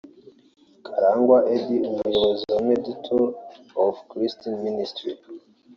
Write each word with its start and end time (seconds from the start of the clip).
Karangwa 0.85 1.37
Eddy 1.55 1.77
umuyobozi 1.91 2.43
wa 2.53 2.59
Mediators 2.69 3.35
of 3.85 3.95
Christ 4.09 4.41
Ministry 4.65 5.11